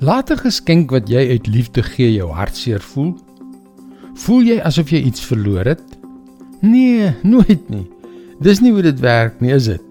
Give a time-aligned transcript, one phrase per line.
[0.00, 3.12] Laat 'n geskenk wat jy uit liefde gee jou hartseer voel.
[4.14, 5.82] Voel jy asof jy iets verloor het?
[6.60, 7.84] Nee, nooit nie.
[8.40, 9.82] Dis nie hoe dit werk nie, is dit?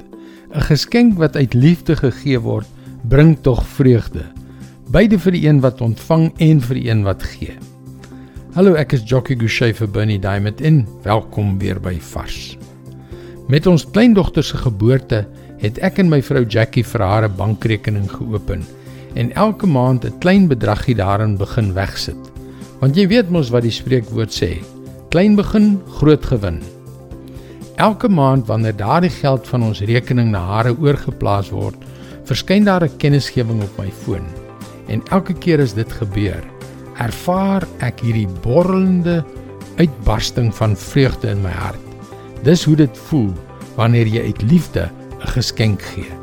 [0.50, 2.66] 'n Geskenk wat uit liefde gegee word,
[3.04, 4.26] bring tog vreugde.
[4.90, 7.54] Beide vir die een wat ontvang en vir die een wat gee.
[8.54, 12.58] Hallo, ek is Jockey Gouchee vir Bernie Diamond en welkom weer by Vars.
[13.48, 18.10] Met ons kleindogter se geboorte het ek en my vrou Jackie vir haar 'n bankrekening
[18.10, 18.66] geopen
[19.14, 22.32] en elke maand 'n klein bedragie daarin begin wegsit.
[22.80, 24.62] Want jy weet mos wat die spreekwoord sê:
[25.10, 26.62] klein begin, groot gewin.
[27.76, 31.76] Elke maand wanneer daardie geld van ons rekening na haar oorgeplaas word,
[32.24, 34.26] verskyn daar 'n kennisgewing op my foon.
[34.88, 36.44] En elke keer as dit gebeur,
[36.98, 39.24] ervaar ek hierdie borrelende
[39.78, 41.80] uitbarsting van vreugde in my hart.
[42.44, 43.34] Dis hoe dit voel
[43.76, 44.90] wanneer jy uit liefde
[45.24, 46.19] 'n geskenk gee.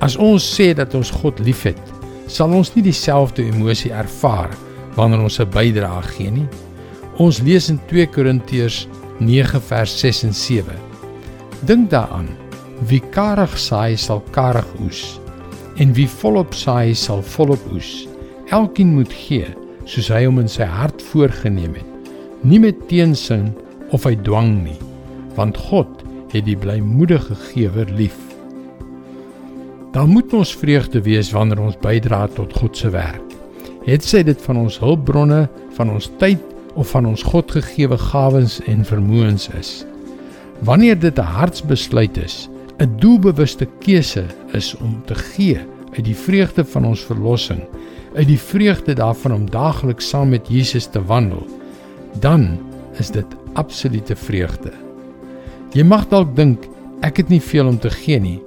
[0.00, 1.80] As ons sê dat ons God liefhet,
[2.26, 4.50] sal ons nie dieselfde emosie ervaar
[4.96, 6.48] wanneer ons 'n bydrae gee nie.
[7.18, 8.86] Ons lees in 2 Korintiërs
[9.20, 10.76] 9 vers 6 en 7.
[11.66, 12.28] Dink daaraan:
[12.88, 15.20] wie karig saai sal karig oes
[15.80, 18.06] en wie volop saai sal volop oes.
[18.50, 19.48] Elkeen moet gee
[19.84, 22.10] soos hy hom in sy hart voorgenem het,
[22.42, 23.50] nie met teensin
[23.92, 24.78] of uit dwang nie,
[25.36, 28.29] want God het die blymoedige gewer lief.
[29.90, 33.34] Dan moet ons vreugde wees wanneer ons bydra tot God se werk.
[33.88, 36.42] Het sy dit van ons hulpbronne, van ons tyd
[36.78, 39.70] of van ons Godgegewe gawes en vermoëns is.
[40.62, 45.58] Wanneer dit 'n hartsbesluit is, 'n doelbewuste keuse is om te gee
[45.96, 47.60] uit die vreugde van ons verlossing,
[48.14, 51.46] uit die vreugde daarvan om daagliks saam met Jesus te wandel,
[52.20, 52.58] dan
[52.98, 54.72] is dit absolute vreugde.
[55.72, 56.68] Jy mag dalk dink
[57.00, 58.40] ek het nie veel om te gee nie,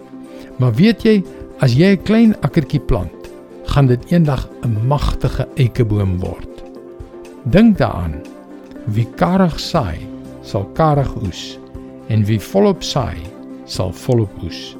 [0.63, 1.17] Maar weet jy,
[1.59, 3.27] as jy 'n klein akkertjie plant,
[3.67, 6.63] gaan dit eendag 'n magtige eikeboom word.
[7.43, 8.23] Dink daaraan.
[8.85, 10.07] Wie karig saai,
[10.41, 11.59] sal karig oes,
[12.07, 13.19] en wie volop saai,
[13.65, 14.77] sal volop oes.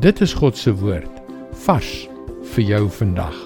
[0.00, 2.08] Dit is God se woord, vars
[2.42, 3.36] vir jou vandag.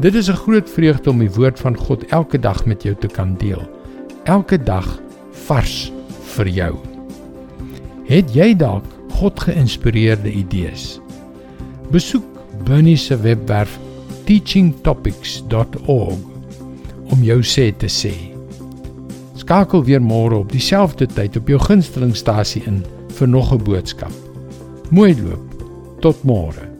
[0.00, 3.08] Dit is 'n groot vreugde om die woord van God elke dag met jou te
[3.08, 3.68] kan deel.
[4.24, 5.92] Elke dag vars
[6.36, 6.76] vir jou.
[8.04, 11.00] Het jy dalk God geïnspireerde idees.
[11.90, 12.22] Besoek
[12.64, 13.78] Bernie se webwerf
[14.28, 16.18] teachingtopics.org
[17.10, 18.14] om jou sê te sê.
[19.42, 22.84] Skakel weer môre op dieselfde tyd op jou gunstelingstasie in
[23.18, 24.14] vir nog 'n boodskap.
[24.90, 25.42] Mooi loop.
[26.00, 26.77] Tot môre.